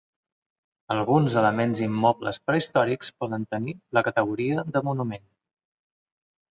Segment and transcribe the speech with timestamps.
[0.95, 5.27] Alguns elements immobles prehistòrics poden tenir la categoria de monument.